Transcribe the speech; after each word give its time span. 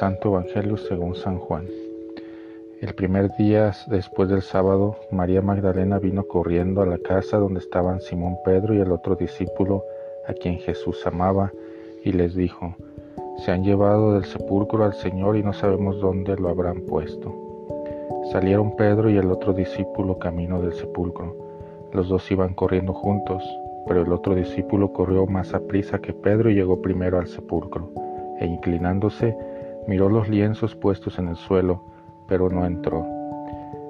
Santo 0.00 0.30
Evangelio 0.30 0.78
según 0.78 1.14
San 1.14 1.36
Juan. 1.36 1.66
El 2.80 2.94
primer 2.94 3.36
día 3.36 3.72
después 3.88 4.30
del 4.30 4.40
sábado, 4.40 4.96
María 5.10 5.42
Magdalena 5.42 5.98
vino 5.98 6.22
corriendo 6.22 6.80
a 6.80 6.86
la 6.86 6.96
casa 6.96 7.36
donde 7.36 7.60
estaban 7.60 8.00
Simón 8.00 8.38
Pedro 8.42 8.72
y 8.72 8.80
el 8.80 8.92
otro 8.92 9.14
discípulo 9.14 9.84
a 10.26 10.32
quien 10.32 10.56
Jesús 10.56 11.06
amaba, 11.06 11.52
y 12.02 12.12
les 12.12 12.34
dijo, 12.34 12.74
Se 13.44 13.50
han 13.52 13.62
llevado 13.62 14.14
del 14.14 14.24
sepulcro 14.24 14.84
al 14.84 14.94
Señor 14.94 15.36
y 15.36 15.42
no 15.42 15.52
sabemos 15.52 16.00
dónde 16.00 16.34
lo 16.36 16.48
habrán 16.48 16.80
puesto. 16.86 17.34
Salieron 18.32 18.76
Pedro 18.76 19.10
y 19.10 19.18
el 19.18 19.30
otro 19.30 19.52
discípulo 19.52 20.18
camino 20.18 20.62
del 20.62 20.72
sepulcro. 20.72 21.36
Los 21.92 22.08
dos 22.08 22.30
iban 22.30 22.54
corriendo 22.54 22.94
juntos, 22.94 23.44
pero 23.86 24.00
el 24.00 24.10
otro 24.14 24.34
discípulo 24.34 24.94
corrió 24.94 25.26
más 25.26 25.52
a 25.52 25.60
prisa 25.60 25.98
que 25.98 26.14
Pedro 26.14 26.48
y 26.48 26.54
llegó 26.54 26.80
primero 26.80 27.18
al 27.18 27.26
sepulcro, 27.26 27.90
e 28.40 28.46
inclinándose, 28.46 29.36
Miró 29.86 30.08
los 30.08 30.28
lienzos 30.28 30.76
puestos 30.76 31.18
en 31.18 31.28
el 31.28 31.36
suelo, 31.36 31.82
pero 32.26 32.48
no 32.48 32.64
entró. 32.64 33.06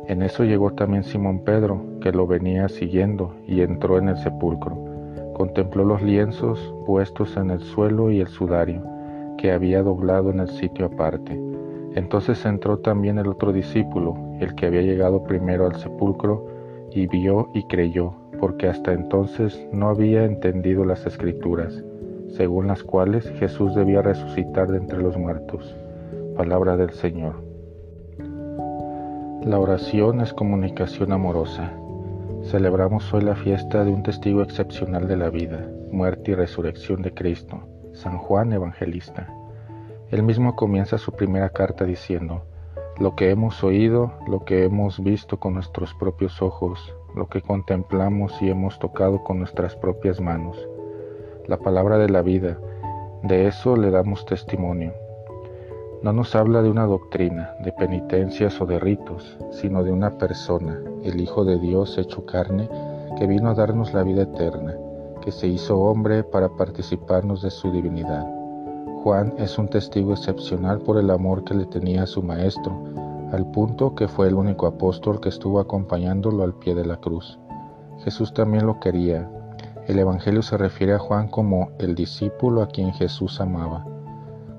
En 0.06 0.22
eso 0.22 0.44
llegó 0.44 0.72
también 0.72 1.04
Simón 1.04 1.44
Pedro, 1.44 1.82
que 2.00 2.12
lo 2.12 2.26
venía 2.26 2.68
siguiendo, 2.68 3.34
y 3.46 3.60
entró 3.60 3.98
en 3.98 4.08
el 4.08 4.16
sepulcro. 4.16 4.76
Contempló 5.34 5.84
los 5.84 6.02
lienzos 6.02 6.74
puestos 6.86 7.36
en 7.36 7.50
el 7.50 7.60
suelo 7.60 8.10
y 8.10 8.20
el 8.20 8.28
sudario, 8.28 8.82
que 9.38 9.52
había 9.52 9.82
doblado 9.82 10.30
en 10.30 10.40
el 10.40 10.48
sitio 10.48 10.86
aparte. 10.86 11.40
Entonces 11.94 12.44
entró 12.44 12.78
también 12.78 13.18
el 13.18 13.28
otro 13.28 13.52
discípulo, 13.52 14.16
el 14.40 14.54
que 14.54 14.66
había 14.66 14.82
llegado 14.82 15.24
primero 15.24 15.66
al 15.66 15.76
sepulcro, 15.76 16.46
y 16.92 17.06
vio 17.06 17.50
y 17.54 17.64
creyó, 17.64 18.14
porque 18.38 18.68
hasta 18.68 18.92
entonces 18.92 19.64
no 19.72 19.88
había 19.88 20.24
entendido 20.24 20.84
las 20.84 21.06
escrituras, 21.06 21.84
según 22.32 22.66
las 22.68 22.82
cuales 22.82 23.28
Jesús 23.38 23.74
debía 23.74 24.02
resucitar 24.02 24.68
de 24.68 24.78
entre 24.78 24.98
los 24.98 25.16
muertos. 25.16 25.76
Palabra 26.36 26.76
del 26.76 26.90
Señor. 26.90 27.42
La 29.44 29.58
oración 29.58 30.20
es 30.20 30.32
comunicación 30.32 31.12
amorosa. 31.12 31.72
Celebramos 32.42 33.12
hoy 33.12 33.22
la 33.22 33.36
fiesta 33.36 33.84
de 33.84 33.92
un 33.92 34.02
testigo 34.02 34.42
excepcional 34.42 35.08
de 35.08 35.16
la 35.16 35.30
vida, 35.30 35.68
muerte 35.90 36.32
y 36.32 36.34
resurrección 36.34 37.02
de 37.02 37.12
Cristo, 37.14 37.60
San 37.92 38.18
Juan 38.18 38.52
Evangelista. 38.52 39.32
Él 40.10 40.22
mismo 40.22 40.56
comienza 40.56 40.98
su 40.98 41.12
primera 41.12 41.50
carta 41.50 41.84
diciendo, 41.84 42.42
lo 42.98 43.16
que 43.16 43.30
hemos 43.30 43.64
oído, 43.64 44.12
lo 44.28 44.44
que 44.44 44.64
hemos 44.64 45.02
visto 45.02 45.38
con 45.38 45.54
nuestros 45.54 45.94
propios 45.94 46.42
ojos, 46.42 46.94
lo 47.14 47.28
que 47.28 47.40
contemplamos 47.40 48.40
y 48.42 48.50
hemos 48.50 48.78
tocado 48.78 49.24
con 49.24 49.38
nuestras 49.38 49.74
propias 49.74 50.20
manos. 50.20 50.68
La 51.50 51.56
palabra 51.56 51.98
de 51.98 52.08
la 52.08 52.22
vida, 52.22 52.58
de 53.24 53.48
eso 53.48 53.74
le 53.74 53.90
damos 53.90 54.24
testimonio. 54.24 54.92
No 56.00 56.12
nos 56.12 56.36
habla 56.36 56.62
de 56.62 56.70
una 56.70 56.86
doctrina, 56.86 57.56
de 57.64 57.72
penitencias 57.72 58.60
o 58.60 58.66
de 58.66 58.78
ritos, 58.78 59.36
sino 59.50 59.82
de 59.82 59.90
una 59.90 60.16
persona, 60.16 60.80
el 61.02 61.20
Hijo 61.20 61.44
de 61.44 61.58
Dios 61.58 61.98
hecho 61.98 62.24
carne, 62.24 62.68
que 63.18 63.26
vino 63.26 63.50
a 63.50 63.54
darnos 63.54 63.92
la 63.92 64.04
vida 64.04 64.22
eterna, 64.22 64.76
que 65.22 65.32
se 65.32 65.48
hizo 65.48 65.76
hombre 65.80 66.22
para 66.22 66.50
participarnos 66.50 67.42
de 67.42 67.50
su 67.50 67.72
divinidad. 67.72 68.32
Juan 69.02 69.34
es 69.36 69.58
un 69.58 69.66
testigo 69.66 70.12
excepcional 70.12 70.78
por 70.78 70.98
el 70.98 71.10
amor 71.10 71.42
que 71.42 71.54
le 71.54 71.66
tenía 71.66 72.04
a 72.04 72.06
su 72.06 72.22
Maestro, 72.22 72.80
al 73.32 73.50
punto 73.50 73.96
que 73.96 74.06
fue 74.06 74.28
el 74.28 74.34
único 74.36 74.68
apóstol 74.68 75.20
que 75.20 75.30
estuvo 75.30 75.58
acompañándolo 75.58 76.44
al 76.44 76.54
pie 76.54 76.76
de 76.76 76.86
la 76.86 76.98
cruz. 76.98 77.40
Jesús 78.04 78.32
también 78.32 78.68
lo 78.68 78.78
quería. 78.78 79.28
El 79.86 79.98
Evangelio 79.98 80.42
se 80.42 80.56
refiere 80.56 80.94
a 80.94 80.98
Juan 80.98 81.28
como 81.28 81.70
el 81.78 81.94
discípulo 81.94 82.62
a 82.62 82.68
quien 82.68 82.92
Jesús 82.92 83.40
amaba. 83.40 83.84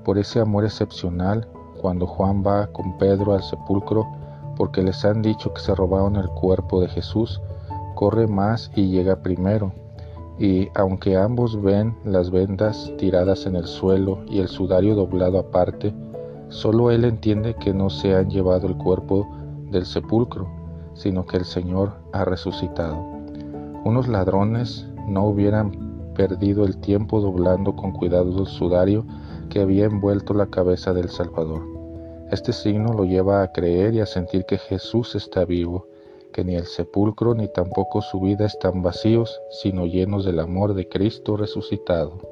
Por 0.04 0.18
ese 0.18 0.40
amor 0.40 0.64
excepcional, 0.64 1.48
cuando 1.80 2.06
Juan 2.06 2.42
va 2.46 2.66
con 2.68 2.98
Pedro 2.98 3.34
al 3.34 3.42
sepulcro, 3.42 4.06
porque 4.56 4.82
les 4.82 5.04
han 5.04 5.22
dicho 5.22 5.54
que 5.54 5.60
se 5.60 5.74
robaron 5.74 6.16
el 6.16 6.28
cuerpo 6.28 6.80
de 6.80 6.88
Jesús, 6.88 7.40
corre 7.94 8.26
más 8.26 8.70
y 8.74 8.88
llega 8.88 9.22
primero. 9.22 9.72
Y 10.38 10.68
aunque 10.74 11.16
ambos 11.16 11.60
ven 11.62 11.96
las 12.04 12.30
vendas 12.30 12.92
tiradas 12.98 13.46
en 13.46 13.56
el 13.56 13.66
suelo 13.66 14.24
y 14.28 14.40
el 14.40 14.48
sudario 14.48 14.94
doblado 14.94 15.38
aparte, 15.38 15.94
solo 16.48 16.90
él 16.90 17.04
entiende 17.04 17.54
que 17.54 17.72
no 17.72 17.90
se 17.90 18.14
han 18.14 18.28
llevado 18.28 18.66
el 18.66 18.76
cuerpo 18.76 19.28
del 19.70 19.86
sepulcro, 19.86 20.48
sino 20.94 21.26
que 21.26 21.36
el 21.36 21.44
Señor 21.44 21.92
ha 22.12 22.24
resucitado. 22.24 22.96
Unos 23.84 24.08
ladrones 24.08 24.88
no 25.06 25.26
hubieran 25.26 26.12
perdido 26.14 26.64
el 26.64 26.78
tiempo 26.78 27.20
doblando 27.20 27.74
con 27.74 27.92
cuidado 27.92 28.40
el 28.40 28.46
sudario 28.46 29.04
que 29.50 29.60
había 29.60 29.84
envuelto 29.84 30.34
la 30.34 30.46
cabeza 30.46 30.92
del 30.92 31.08
Salvador. 31.08 31.62
Este 32.30 32.52
signo 32.52 32.92
lo 32.92 33.04
lleva 33.04 33.42
a 33.42 33.52
creer 33.52 33.94
y 33.94 34.00
a 34.00 34.06
sentir 34.06 34.46
que 34.46 34.58
Jesús 34.58 35.14
está 35.14 35.44
vivo, 35.44 35.86
que 36.32 36.44
ni 36.44 36.54
el 36.54 36.64
sepulcro 36.64 37.34
ni 37.34 37.48
tampoco 37.48 38.00
su 38.00 38.20
vida 38.20 38.46
están 38.46 38.82
vacíos, 38.82 39.38
sino 39.62 39.86
llenos 39.86 40.24
del 40.24 40.40
amor 40.40 40.74
de 40.74 40.88
Cristo 40.88 41.36
resucitado. 41.36 42.31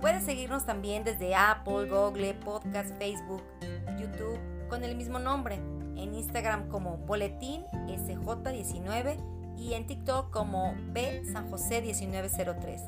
Puedes 0.00 0.24
seguirnos 0.24 0.64
también 0.64 1.04
desde 1.04 1.34
Apple, 1.34 1.86
Google, 1.90 2.32
Podcast, 2.34 2.96
Facebook, 2.96 3.42
YouTube 3.98 4.38
con 4.70 4.82
el 4.82 4.96
mismo 4.96 5.18
nombre, 5.18 5.56
en 5.56 6.14
Instagram 6.14 6.68
como 6.68 6.96
Boletín 6.96 7.66
SJ19 7.86 9.18
y 9.58 9.74
en 9.74 9.86
TikTok 9.86 10.30
como 10.30 10.74
B 10.92 11.22
San 11.30 11.50
José 11.50 11.82
1903. 11.82 12.80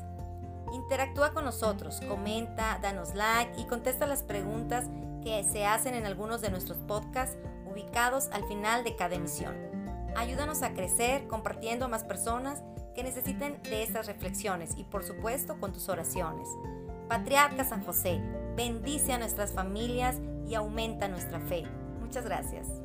Interactúa 0.73 1.33
con 1.33 1.45
nosotros, 1.45 2.01
comenta, 2.07 2.79
danos 2.81 3.13
like 3.13 3.61
y 3.61 3.65
contesta 3.65 4.07
las 4.07 4.23
preguntas 4.23 4.85
que 5.23 5.43
se 5.43 5.67
hacen 5.67 5.93
en 5.93 6.07
algunos 6.07 6.41
de 6.41 6.49
nuestros 6.49 6.79
podcasts 6.79 7.37
ubicados 7.71 8.29
al 8.31 8.43
final 8.45 8.83
de 8.83 8.95
cada 8.95 9.13
emisión. 9.13 9.53
Ayúdanos 10.15 10.63
a 10.63 10.73
crecer 10.73 11.27
compartiendo 11.27 11.85
a 11.85 11.89
más 11.89 12.03
personas 12.03 12.63
que 12.95 13.03
necesiten 13.03 13.61
de 13.63 13.83
estas 13.83 14.07
reflexiones 14.07 14.71
y 14.77 14.83
por 14.83 15.03
supuesto 15.03 15.59
con 15.59 15.73
tus 15.73 15.89
oraciones. 15.89 16.47
Patriarca 17.07 17.63
San 17.63 17.83
José, 17.83 18.21
bendice 18.55 19.13
a 19.13 19.17
nuestras 19.17 19.53
familias 19.53 20.17
y 20.47 20.55
aumenta 20.55 21.07
nuestra 21.07 21.39
fe. 21.39 21.63
Muchas 21.99 22.25
gracias. 22.25 22.82